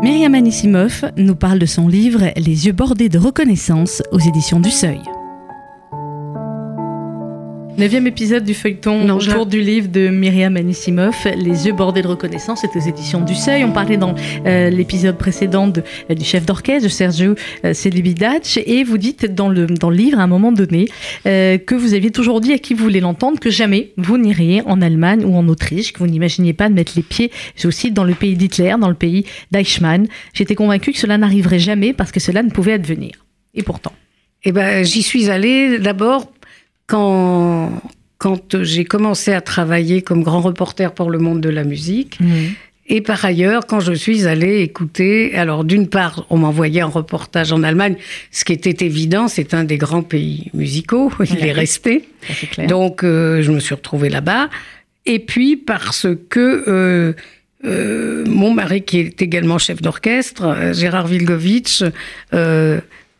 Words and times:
Myriam 0.00 0.34
Anissimov 0.34 1.10
nous 1.16 1.34
parle 1.34 1.58
de 1.58 1.66
son 1.66 1.88
livre 1.88 2.30
Les 2.36 2.66
yeux 2.66 2.72
bordés 2.72 3.08
de 3.08 3.18
reconnaissance 3.18 4.00
aux 4.12 4.20
éditions 4.20 4.60
du 4.60 4.70
Seuil. 4.70 5.00
Neuvième 7.78 8.08
épisode 8.08 8.42
du 8.42 8.54
feuilleton 8.54 9.04
Non, 9.04 9.18
autour 9.18 9.46
du 9.46 9.60
livre 9.60 9.86
de 9.86 10.08
Myriam 10.08 10.56
Anissimov, 10.56 11.14
Les 11.36 11.66
yeux 11.68 11.72
bordés 11.72 12.02
de 12.02 12.08
reconnaissance, 12.08 12.62
c'est 12.62 12.76
aux 12.76 12.80
éditions 12.84 13.20
du 13.20 13.36
Seuil. 13.36 13.62
On 13.62 13.70
parlait 13.70 13.96
dans 13.96 14.16
euh, 14.46 14.68
l'épisode 14.68 15.16
précédent 15.16 15.68
de- 15.68 15.84
euh, 16.10 16.14
du 16.14 16.24
chef 16.24 16.44
d'orchestre, 16.44 16.88
Sergio 16.90 17.36
euh, 17.64 17.74
Celibidache, 17.74 18.58
et 18.66 18.82
vous 18.82 18.98
dites 18.98 19.32
dans 19.32 19.48
le, 19.48 19.66
dans 19.66 19.90
le 19.90 19.96
livre, 19.96 20.18
à 20.18 20.24
un 20.24 20.26
moment 20.26 20.50
donné, 20.50 20.86
euh, 21.26 21.56
que 21.56 21.76
vous 21.76 21.94
aviez 21.94 22.10
toujours 22.10 22.40
dit 22.40 22.52
à 22.52 22.58
qui 22.58 22.74
vous 22.74 22.82
voulez 22.82 22.98
l'entendre 22.98 23.38
que 23.38 23.48
jamais 23.50 23.92
vous 23.96 24.18
n'iriez 24.18 24.60
en 24.66 24.82
Allemagne 24.82 25.24
ou 25.24 25.36
en 25.36 25.46
Autriche, 25.46 25.92
que 25.92 26.00
vous 26.00 26.08
n'imaginiez 26.08 26.54
pas 26.54 26.68
de 26.68 26.74
mettre 26.74 26.94
les 26.96 27.02
pieds, 27.02 27.30
je 27.54 27.68
aussi, 27.68 27.92
dans 27.92 28.04
le 28.04 28.14
pays 28.14 28.34
d'Hitler, 28.34 28.74
dans 28.80 28.88
le 28.88 28.94
pays 28.94 29.24
d'Eichmann. 29.52 30.08
J'étais 30.34 30.56
convaincue 30.56 30.90
que 30.92 30.98
cela 30.98 31.16
n'arriverait 31.16 31.60
jamais 31.60 31.92
parce 31.92 32.10
que 32.10 32.18
cela 32.18 32.42
ne 32.42 32.50
pouvait 32.50 32.72
advenir. 32.72 33.12
Et 33.54 33.62
pourtant. 33.62 33.92
Eh 34.44 34.52
ben, 34.52 34.84
j'y 34.84 35.02
suis 35.02 35.30
allée 35.30 35.78
d'abord 35.80 36.30
quand, 36.88 37.70
quand 38.18 38.60
j'ai 38.64 38.84
commencé 38.84 39.32
à 39.32 39.40
travailler 39.40 40.02
comme 40.02 40.24
grand 40.24 40.40
reporter 40.40 40.92
pour 40.92 41.10
le 41.10 41.18
monde 41.18 41.40
de 41.40 41.48
la 41.50 41.62
musique. 41.62 42.18
Et 42.90 43.02
par 43.02 43.22
ailleurs, 43.22 43.66
quand 43.66 43.80
je 43.80 43.92
suis 43.92 44.26
allée 44.26 44.62
écouter, 44.62 45.34
alors 45.36 45.62
d'une 45.62 45.88
part, 45.88 46.24
on 46.30 46.38
m'envoyait 46.38 46.80
un 46.80 46.86
reportage 46.86 47.52
en 47.52 47.62
Allemagne, 47.62 47.96
ce 48.30 48.46
qui 48.46 48.54
était 48.54 48.84
évident, 48.84 49.28
c'est 49.28 49.52
un 49.52 49.64
des 49.64 49.76
grands 49.76 50.02
pays 50.02 50.50
musicaux, 50.54 51.12
il 51.20 51.32
Oui. 51.34 51.48
est 51.48 51.52
resté. 51.52 52.08
Clair. 52.50 52.66
Donc, 52.66 53.04
euh, 53.04 53.42
je 53.42 53.52
me 53.52 53.60
suis 53.60 53.74
retrouvée 53.74 54.08
là-bas. 54.08 54.48
Et 55.04 55.18
puis, 55.18 55.56
parce 55.56 56.06
que 56.30 56.64
euh, 56.66 57.12
euh, 57.66 58.24
mon 58.26 58.54
mari, 58.54 58.80
qui 58.82 59.00
est 59.00 59.20
également 59.20 59.58
chef 59.58 59.82
d'orchestre, 59.82 60.72
Gérard 60.72 61.08
Vilgovitch, 61.08 61.84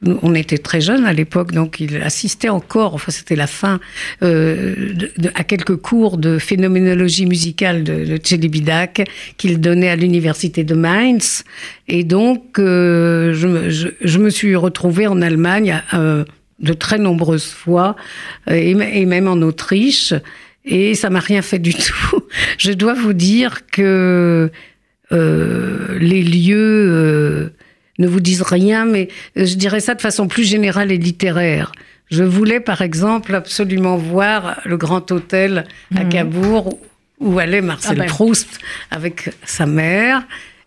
on 0.07 0.35
était 0.35 0.59
très 0.59 0.81
jeunes 0.81 1.07
à 1.07 1.13
l'époque, 1.13 1.53
donc 1.53 1.81
il 1.81 1.97
assistait 1.97 2.49
encore, 2.49 2.95
enfin 2.95 3.11
c'était 3.11 3.35
la 3.35 3.49
fin, 3.49 3.81
euh, 4.23 4.75
à 5.35 5.43
quelques 5.43 5.77
cours 5.77 6.19
de 6.19 6.39
phénoménologie 6.39 7.27
musicale 7.27 7.83
de, 7.83 8.05
de 8.05 8.19
Celibidache 8.23 9.05
qu'il 9.39 9.61
donnait 9.61 9.89
à 9.89 9.97
l'université 9.97 10.63
de 10.63 10.75
Mainz. 10.75 11.43
Et 11.89 12.05
donc, 12.05 12.59
euh, 12.59 13.33
je, 13.35 14.19
me- 14.19 14.31
suis 14.31 14.55
retrouvée 14.55 15.07
en 15.09 15.21
Allemagne 15.21 15.83
euh, 15.95 16.25
de 16.61 16.73
très 16.75 16.99
nombreuses 16.99 17.51
fois, 17.51 17.97
euh, 18.49 18.55
et, 18.55 18.71
et 19.01 19.07
même 19.07 19.27
en 19.27 19.41
Autriche. 19.43 20.15
Et 20.65 20.95
ça 20.95 21.09
m'a 21.11 21.21
rien 21.21 21.43
fait 21.43 21.59
du 21.59 21.73
tout. 21.75 22.21
Je 22.59 22.73
dois 22.73 22.95
vous 22.95 23.15
dire 23.15 23.67
que 23.73 24.51
euh, 25.13 25.99
les 25.99 26.23
lieux 26.23 26.57
euh, 26.57 27.49
ne 27.99 28.07
vous 28.07 28.21
disent 28.21 28.43
rien, 28.43 28.85
mais 28.85 29.09
je 29.37 29.55
dirais 29.55 29.81
ça 29.81 29.95
de 29.95 30.01
façon 30.01 30.29
plus 30.29 30.45
générale 30.45 30.93
et 30.93 30.99
littéraire. 30.99 31.73
Je 32.11 32.23
voulais, 32.25 32.61
par 32.61 32.81
exemple, 32.81 33.35
absolument 33.35 33.97
voir 33.97 34.61
le 34.65 34.77
Grand 34.77 35.11
Hôtel 35.13 35.65
à 35.95 36.05
Mhm. 36.05 36.09
Cabourg 36.09 36.79
où 37.21 37.39
allait 37.39 37.61
Marcel 37.61 37.97
Ah 37.99 38.05
ben. 38.05 38.07
Proust 38.09 38.49
avec 38.91 39.31
sa 39.45 39.67
mère. 39.67 40.23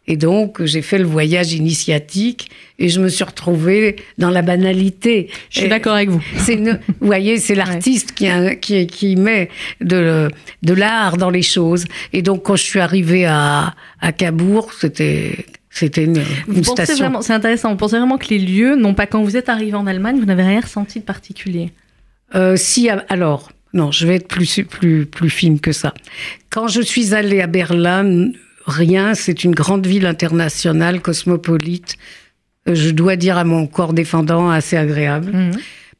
Et 0.07 0.17
donc, 0.17 0.63
j'ai 0.65 0.81
fait 0.81 0.97
le 0.97 1.05
voyage 1.05 1.53
initiatique 1.53 2.49
et 2.79 2.89
je 2.89 2.99
me 2.99 3.07
suis 3.07 3.23
retrouvée 3.23 3.95
dans 4.17 4.29
la 4.31 4.41
banalité. 4.41 5.29
Je 5.49 5.59
suis 5.59 5.69
d'accord 5.69 5.93
avec 5.93 6.09
vous. 6.09 6.21
une- 6.49 6.79
vous 6.99 7.07
voyez, 7.07 7.37
c'est 7.37 7.55
l'artiste 7.55 8.11
qui, 8.13 8.27
a- 8.27 8.55
qui, 8.55 8.87
qui 8.87 9.15
met 9.15 9.49
de, 9.79 10.29
de 10.63 10.73
l'art 10.73 11.17
dans 11.17 11.29
les 11.29 11.43
choses. 11.43 11.85
Et 12.13 12.21
donc, 12.23 12.43
quand 12.43 12.55
je 12.55 12.63
suis 12.63 12.79
arrivée 12.79 13.25
à, 13.25 13.73
à 14.01 14.11
Cabourg, 14.11 14.71
c'était, 14.77 15.45
c'était 15.71 16.03
une, 16.03 16.19
Vous 16.47 16.57
une 16.57 16.63
station. 16.63 16.95
vraiment, 16.97 17.21
c'est 17.21 17.33
intéressant, 17.33 17.69
vous 17.71 17.77
pensez 17.77 17.97
vraiment 17.97 18.17
que 18.17 18.27
les 18.27 18.39
lieux, 18.39 18.75
non 18.75 18.93
pas 18.93 19.07
quand 19.07 19.23
vous 19.23 19.37
êtes 19.37 19.49
arrivé 19.49 19.73
en 19.75 19.87
Allemagne, 19.87 20.19
vous 20.19 20.25
n'avez 20.25 20.43
rien 20.43 20.59
ressenti 20.59 20.99
de 20.99 21.05
particulier? 21.05 21.71
Euh, 22.35 22.55
si, 22.57 22.89
alors, 22.89 23.51
non, 23.73 23.91
je 23.91 24.05
vais 24.05 24.15
être 24.15 24.27
plus, 24.27 24.63
plus, 24.69 25.05
plus 25.05 25.29
fine 25.29 25.59
que 25.59 25.71
ça. 25.71 25.93
Quand 26.49 26.67
je 26.67 26.81
suis 26.81 27.13
allée 27.15 27.41
à 27.41 27.47
Berlin, 27.47 28.29
rien, 28.67 29.13
c'est 29.15 29.43
une 29.45 29.55
grande 29.55 29.87
ville 29.87 30.05
internationale, 30.05 31.01
cosmopolite. 31.01 31.95
Euh, 32.67 32.75
Je 32.75 32.89
dois 32.91 33.15
dire 33.15 33.37
à 33.37 33.43
mon 33.45 33.65
corps 33.67 33.93
défendant, 33.93 34.49
assez 34.49 34.75
agréable. 34.75 35.31
Mhm. 35.31 35.51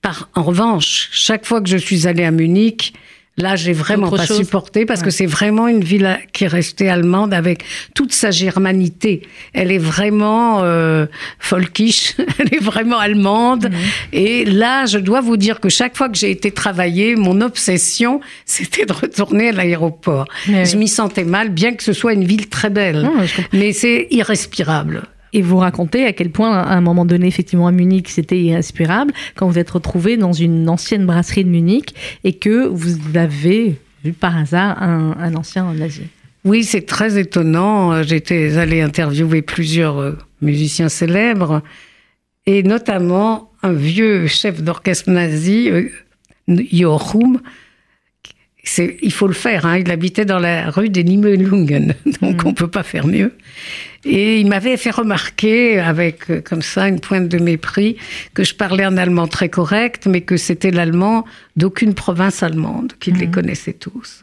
Par, 0.02 0.30
en 0.36 0.44
revanche, 0.44 1.10
chaque 1.12 1.46
fois 1.46 1.62
que 1.62 1.70
je 1.70 1.78
suis 1.78 2.08
allée 2.08 2.24
à 2.26 2.32
Munich, 2.32 2.94
là, 3.42 3.56
j'ai 3.56 3.74
vraiment 3.74 4.08
Autre 4.08 4.18
pas 4.18 4.26
chose. 4.26 4.38
supporté 4.38 4.86
parce 4.86 5.02
Ouais. 5.02 5.06
que 5.08 5.12
c'est 5.12 5.26
vraiment 5.26 5.68
une 5.68 5.84
ville 5.84 6.20
qui 6.34 6.44
est 6.46 6.48
restée 6.48 6.90
allemande 6.90 7.34
avec 7.34 7.64
toute 7.96 8.14
sa 8.14 8.32
germanité. 8.32 9.24
Elle 9.54 9.72
est 9.72 9.78
vraiment 9.78 10.62
euh, 10.64 11.06
folkish, 11.40 12.14
elle 12.40 12.54
est 12.54 12.64
vraiment 12.64 12.98
allemande. 13.00 13.66
Mhm. 13.70 13.78
Et 14.14 14.46
là, 14.46 14.86
je 14.86 14.98
dois 15.00 15.22
vous 15.22 15.38
dire 15.38 15.60
que 15.60 15.70
chaque 15.70 15.98
fois 15.98 16.10
que 16.10 16.18
j'ai 16.18 16.32
été 16.32 16.52
travailler, 16.52 17.16
mon 17.16 17.42
obsession, 17.42 18.22
c'était 18.46 18.86
de 18.86 18.94
retourner 18.94 19.50
à 19.50 19.52
l'aéroport. 19.52 20.26
Je 20.48 20.78
m'y 20.78 20.88
sentais 20.88 21.24
mal, 21.24 21.50
bien 21.50 21.74
que 21.74 21.84
ce 21.84 21.94
soit 21.94 22.14
une 22.14 22.24
ville 22.26 22.48
très 22.50 22.70
belle. 22.70 23.02
Non. 23.04 23.14
Mais 23.54 23.74
c'est 23.74 24.08
irrespirable. 24.12 25.04
Et 25.34 25.42
vous 25.42 25.58
racontez 25.58 26.06
à 26.06 26.14
quel 26.14 26.30
point, 26.30 26.52
à 26.52 26.74
un 26.74 26.82
moment 26.82 27.06
donné, 27.06 27.28
effectivement, 27.28 27.68
à 27.68 27.72
Munich, 27.72 28.10
c'était 28.10 28.40
irrespirable, 28.40 29.14
quand 29.36 29.48
vous 29.48 29.58
êtes 29.58 29.70
retrouvé 29.70 30.18
dans 30.18 30.34
une 30.34 30.68
ancienne 30.70 31.06
brasserie 31.06 31.46
de 31.46 31.50
Munich 31.50 31.96
et 32.24 32.34
que 32.34 32.68
vous 32.68 32.98
avez 33.16 33.76
vu 34.04 34.14
par 34.14 34.38
hasard 34.38 34.82
un, 34.82 35.36
ancien 35.36 35.72
nazi. 35.74 36.02
Oui, 36.44 36.64
c'est 36.64 36.82
très 36.82 37.20
étonnant. 37.20 38.02
J'étais 38.04 38.58
allée 38.58 38.82
interviewer 38.82 39.42
plusieurs 39.42 40.00
euh, 40.00 40.18
musiciens 40.42 40.90
célèbres, 40.90 41.62
et 42.48 42.64
notamment 42.64 43.52
un 43.62 43.74
vieux 43.74 44.26
chef 44.26 44.62
d'orchestre 44.64 45.12
nazi, 45.12 45.70
euh, 45.70 45.90
Joachim. 46.48 47.40
Il 49.02 49.12
faut 49.12 49.28
le 49.28 49.34
faire, 49.34 49.66
hein, 49.66 49.80
il 49.80 49.90
habitait 49.90 50.26
dans 50.26 50.38
la 50.40 50.70
rue 50.70 50.90
des 50.90 51.04
Nibelungen, 51.04 51.96
donc 52.22 52.44
Mhm. 52.44 52.48
on 52.50 52.54
peut 52.54 52.68
pas 52.70 52.84
faire 52.84 53.08
mieux. 53.08 53.34
Et 54.06 54.40
il 54.40 54.48
m'avait 54.48 54.78
fait 54.78 54.92
remarquer, 54.92 55.80
avec 55.80 56.30
euh, 56.30 56.42
comme 56.42 56.62
ça 56.62 56.88
une 56.88 57.00
pointe 57.00 57.28
de 57.28 57.38
mépris, 57.40 57.98
que 58.34 58.44
je 58.44 58.54
parlais 58.56 58.84
un 58.84 58.98
allemand 58.98 59.28
très 59.28 59.50
correct, 59.50 60.06
mais 60.08 60.22
que 60.22 60.38
c'était 60.38 60.72
l'allemand 60.72 61.26
d'aucune 61.56 61.94
province 61.96 62.44
allemande, 62.44 62.94
qu'il 63.00 63.16
les 63.16 63.28
Mhm. 63.28 63.32
connaissait 63.34 63.74
tous. 63.74 64.22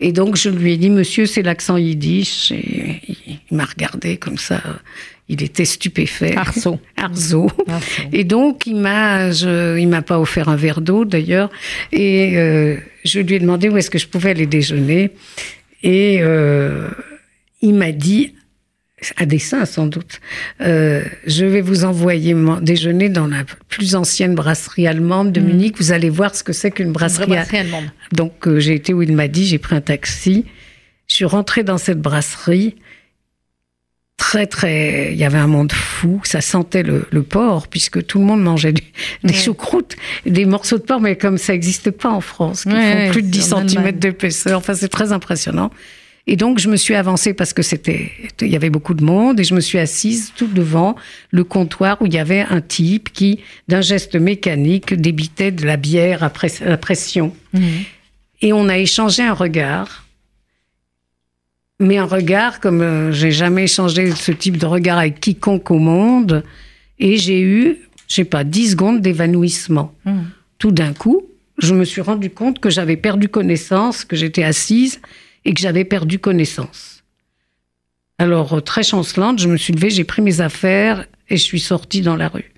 Et 0.00 0.12
donc 0.12 0.36
je 0.36 0.50
lui 0.50 0.72
ai 0.72 0.76
dit, 0.76 0.90
monsieur, 0.90 1.26
c'est 1.26 1.42
l'accent 1.42 1.76
yiddish. 1.76 2.52
Et 2.52 3.00
il 3.50 3.56
m'a 3.56 3.64
regardé 3.64 4.16
comme 4.18 4.38
ça. 4.38 4.60
Il 5.28 5.42
était 5.42 5.64
stupéfait. 5.64 6.36
Arceau. 6.36 6.78
Arceau. 6.98 7.50
Arceau. 7.66 8.02
Et 8.12 8.24
donc 8.24 8.66
il 8.66 8.76
m'a, 8.76 9.30
il 9.30 9.88
m'a 9.88 10.02
pas 10.02 10.20
offert 10.20 10.48
un 10.50 10.56
verre 10.56 10.80
d'eau 10.82 11.04
d'ailleurs. 11.06 11.50
Et 11.92 12.36
euh, 12.36 12.76
je 13.04 13.20
lui 13.20 13.34
ai 13.36 13.38
demandé 13.38 13.68
où 13.70 13.76
est-ce 13.78 13.90
que 13.90 13.98
je 13.98 14.06
pouvais 14.06 14.30
aller 14.30 14.46
déjeuner. 14.46 15.12
Et 15.82 16.18
euh, 16.20 16.88
il 17.62 17.74
m'a 17.74 17.92
dit, 17.92 18.34
à 19.16 19.24
dessein 19.26 19.64
sans 19.64 19.86
doute, 19.86 20.20
euh, 20.60 21.02
je 21.26 21.44
vais 21.46 21.60
vous 21.62 21.84
envoyer 21.86 22.34
déjeuner 22.62 23.08
dans 23.08 23.26
la 23.26 23.44
plus 23.68 23.94
ancienne 23.94 24.34
brasserie 24.34 24.86
allemande 24.86 25.32
de 25.32 25.40
Mhm. 25.40 25.46
Munich. 25.46 25.74
Vous 25.78 25.92
allez 25.92 26.10
voir 26.10 26.34
ce 26.34 26.44
que 26.44 26.52
c'est 26.52 26.70
qu'une 26.70 26.92
brasserie 26.92 27.26
brasserie 27.26 27.58
allemande. 27.58 27.84
donc 28.12 28.58
j'ai 28.58 28.74
été 28.74 28.92
où 28.92 29.00
il 29.02 29.12
m'a 29.14 29.28
dit, 29.28 29.46
j'ai 29.46 29.58
pris 29.58 29.74
un 29.74 29.80
taxi. 29.80 30.44
Je 31.08 31.14
suis 31.14 31.24
rentrée 31.26 31.64
dans 31.64 31.78
cette 31.78 32.00
brasserie. 32.00 32.76
Très, 34.16 34.46
très. 34.46 35.12
Il 35.12 35.18
y 35.18 35.24
avait 35.24 35.38
un 35.38 35.46
monde 35.46 35.72
fou. 35.72 36.20
Ça 36.24 36.40
sentait 36.40 36.82
le, 36.82 37.06
le 37.10 37.22
porc, 37.22 37.68
puisque 37.68 38.04
tout 38.06 38.18
le 38.18 38.24
monde 38.24 38.42
mangeait 38.42 38.72
du- 38.72 38.82
des 39.22 39.34
Ouais. 39.34 39.38
choucroutes, 39.40 39.96
des 40.24 40.44
morceaux 40.44 40.78
de 40.78 40.82
porc, 40.82 41.00
mais 41.00 41.16
comme 41.16 41.36
ça 41.38 41.52
n'existe 41.52 41.90
pas 41.90 42.10
en 42.10 42.20
France, 42.20 42.62
qui 42.62 42.70
Ouais, 42.70 43.06
font 43.06 43.12
plus 43.12 43.22
de 43.22 43.28
10 43.28 43.42
c'est 43.42 43.52
en 43.54 43.68
cm 43.68 43.92
d'épaisseur. 43.92 44.58
Enfin, 44.58 44.74
c'est 44.74 44.88
très 44.88 45.12
impressionnant. 45.12 45.70
Et 46.26 46.36
donc, 46.36 46.58
je 46.58 46.70
me 46.70 46.76
suis 46.76 46.94
avancée 46.94 47.34
parce 47.34 47.52
que 47.52 47.60
c'était, 47.62 48.10
il 48.40 48.48
y 48.48 48.56
avait 48.56 48.70
beaucoup 48.70 48.94
de 48.94 49.04
monde 49.04 49.38
et 49.40 49.44
je 49.44 49.54
me 49.54 49.60
suis 49.60 49.78
assise 49.78 50.32
tout 50.34 50.46
devant 50.46 50.96
le 51.30 51.44
comptoir 51.44 52.00
où 52.00 52.06
il 52.06 52.14
y 52.14 52.18
avait 52.18 52.40
un 52.48 52.62
type 52.62 53.12
qui, 53.12 53.40
d'un 53.68 53.82
geste 53.82 54.16
mécanique, 54.16 54.94
débitait 54.94 55.50
de 55.52 55.66
la 55.66 55.76
bière 55.76 56.22
à, 56.22 56.30
press- 56.30 56.62
à 56.62 56.78
pression. 56.78 57.34
Mhm. 57.52 57.62
Et 58.40 58.52
on 58.54 58.68
a 58.70 58.78
échangé 58.78 59.22
un 59.22 59.34
regard. 59.34 60.03
Mais 61.80 61.98
un 61.98 62.04
regard 62.04 62.60
comme 62.60 62.80
euh, 62.82 63.12
j'ai 63.12 63.32
jamais 63.32 63.64
échangé 63.64 64.10
ce 64.12 64.32
type 64.32 64.58
de 64.58 64.66
regard 64.66 64.98
avec 64.98 65.20
quiconque 65.20 65.70
au 65.70 65.78
monde. 65.78 66.44
Et 66.98 67.16
j'ai 67.16 67.40
eu, 67.40 67.78
je 68.08 68.14
sais 68.14 68.24
pas, 68.24 68.44
10 68.44 68.70
secondes 68.72 69.00
d'évanouissement. 69.00 69.92
Mhm. 70.04 70.26
Tout 70.58 70.70
d'un 70.70 70.92
coup, 70.92 71.22
je 71.58 71.74
me 71.74 71.84
suis 71.84 72.00
rendu 72.00 72.30
compte 72.30 72.60
que 72.60 72.70
j'avais 72.70 72.96
perdu 72.96 73.28
connaissance, 73.28 74.04
que 74.04 74.14
j'étais 74.16 74.44
assise 74.44 75.00
et 75.44 75.52
que 75.52 75.60
j'avais 75.60 75.84
perdu 75.84 76.18
connaissance. 76.20 77.02
Alors, 78.18 78.54
euh, 78.54 78.60
très 78.60 78.84
chancelante, 78.84 79.40
je 79.40 79.48
me 79.48 79.56
suis 79.56 79.72
levée, 79.72 79.90
j'ai 79.90 80.04
pris 80.04 80.22
mes 80.22 80.40
affaires 80.40 81.06
et 81.28 81.36
je 81.36 81.42
suis 81.42 81.58
sortie 81.60 82.00
dans 82.02 82.16
la 82.16 82.28
rue. 82.28 82.52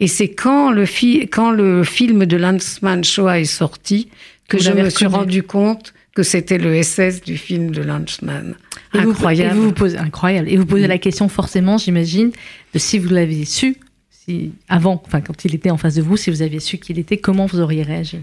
Et 0.00 0.08
c'est 0.08 0.28
quand 0.28 0.72
le, 0.72 0.84
fi- 0.84 1.28
quand 1.28 1.50
le 1.52 1.84
film 1.84 2.26
de 2.26 2.36
Lanzmann 2.36 3.04
Shoah 3.04 3.38
est 3.40 3.44
sorti 3.44 4.08
que 4.48 4.56
Vous 4.56 4.64
je 4.64 4.70
me 4.72 4.90
suis 4.90 5.06
rendu 5.06 5.42
compte 5.44 5.94
que 6.16 6.22
c'était 6.22 6.56
le 6.56 6.82
SS 6.82 7.20
du 7.22 7.36
film 7.36 7.70
de 7.70 7.82
Lunchman. 7.82 8.54
Et 8.94 8.98
vous- 9.00 9.10
Incroyable. 9.10 9.52
et 9.54 9.54
vous 9.58 9.64
vous 9.66 9.72
posez, 9.72 9.98
incroyable. 9.98 10.48
Et 10.48 10.56
vous 10.56 10.64
posez 10.64 10.86
la 10.86 10.96
question 10.96 11.28
forcément, 11.28 11.76
j'imagine, 11.76 12.32
de 12.72 12.78
si 12.78 12.98
vous 12.98 13.10
l'aviez 13.10 13.44
su, 13.44 13.76
si 14.10 14.52
avant, 14.68 15.00
enfin 15.06 15.20
quand 15.20 15.44
il 15.44 15.54
était 15.54 15.68
en 15.70 15.76
face 15.76 15.94
de 15.96 16.02
vous, 16.02 16.16
si 16.16 16.30
vous 16.30 16.40
aviez 16.40 16.58
su 16.60 16.78
qui 16.78 16.92
il 16.92 16.98
était, 16.98 17.18
comment 17.18 17.44
vous 17.44 17.60
auriez 17.60 17.82
réagi? 17.82 18.20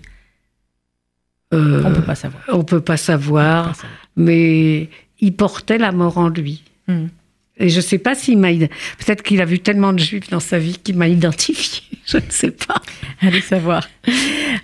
Euh, 1.54 1.84
On 1.86 1.94
peut 1.94 2.02
pas 2.02 2.16
savoir. 2.16 2.44
on 2.48 2.64
peut 2.64 2.82
pas 2.82 2.98
savoir, 2.98 3.64
peut 3.66 3.70
pas 3.70 3.74
savoir. 3.76 4.00
mais 4.16 4.90
il 5.20 5.34
portait 5.36 5.78
la 5.78 5.92
mort 5.92 6.18
en 6.18 6.30
lui. 6.30 6.64
Mm. 6.88 7.06
Et 7.58 7.70
je 7.70 7.80
sais 7.80 8.00
pas 8.00 8.16
s'il 8.16 8.40
m'a. 8.40 8.50
Peut-être 8.52 9.22
qu'il 9.22 9.40
a 9.40 9.46
vu 9.46 9.60
tellement 9.60 9.94
de 9.94 10.00
juifs 10.00 10.28
dans 10.32 10.40
sa 10.40 10.58
vie 10.58 10.80
qu'il 10.84 10.98
m'a 10.98 11.08
identifié. 11.08 11.84
Je 12.08 12.18
ne 12.18 12.24
sais 12.30 12.50
pas. 12.52 12.82
Allez 13.22 13.40
savoir. 13.42 13.88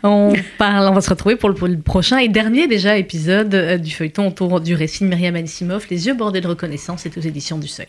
On 0.03 0.33
parle, 0.57 0.87
on 0.87 0.93
va 0.93 1.01
se 1.01 1.09
retrouver 1.09 1.35
pour 1.35 1.49
le, 1.49 1.77
prochain 1.77 2.19
et 2.19 2.29
dernier 2.29 2.67
déjà 2.67 2.97
épisode 2.97 3.53
euh, 3.53 3.77
du 3.77 3.91
feuilleton 3.91 4.27
autour 4.27 4.61
du 4.61 4.73
récit 4.73 5.03
de 5.03 5.09
Myriam 5.09 5.35
Anisimov, 5.35 5.87
Les 5.89 6.07
yeux 6.07 6.13
bordés 6.13 6.41
de 6.41 6.47
reconnaissance, 6.47 7.01
c'est 7.01 7.17
aux 7.17 7.21
éditions 7.21 7.57
du 7.57 7.67
Seuil. 7.67 7.87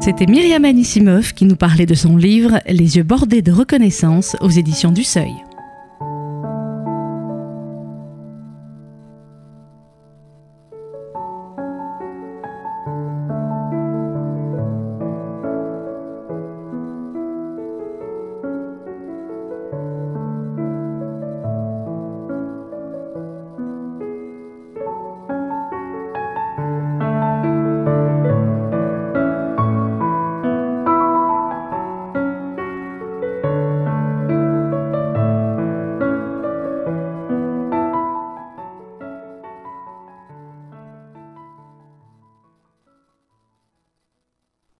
C'était 0.00 0.26
Myriam 0.26 0.64
Anisimov 0.64 1.34
qui 1.34 1.44
nous 1.44 1.56
parlait 1.56 1.86
de 1.86 1.94
son 1.94 2.16
livre 2.16 2.60
Les 2.66 2.96
yeux 2.96 3.02
bordés 3.02 3.42
de 3.42 3.52
reconnaissance 3.52 4.36
aux 4.40 4.50
éditions 4.50 4.92
du 4.92 5.04
Seuil. 5.04 5.34